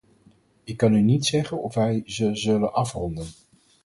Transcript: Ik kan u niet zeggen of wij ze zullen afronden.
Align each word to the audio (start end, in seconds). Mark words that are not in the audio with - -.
Ik 0.63 0.77
kan 0.77 0.93
u 0.93 1.01
niet 1.01 1.25
zeggen 1.25 1.61
of 1.61 1.73
wij 1.73 2.03
ze 2.05 2.35
zullen 2.35 2.73
afronden. 2.73 3.27